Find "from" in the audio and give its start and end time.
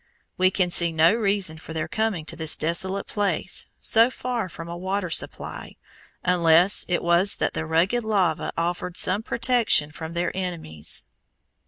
4.49-4.67, 9.91-10.13